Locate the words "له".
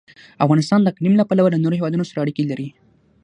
1.17-1.23, 1.51-1.61